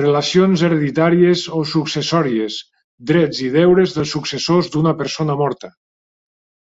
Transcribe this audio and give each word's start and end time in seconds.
Relacions 0.00 0.62
hereditàries 0.68 1.42
o 1.60 1.64
successòries: 1.70 2.60
drets 3.12 3.42
i 3.48 3.50
deures 3.58 3.96
dels 3.98 4.14
successors 4.18 4.70
d'una 4.76 4.94
persona 5.02 5.38
morta. 5.46 5.74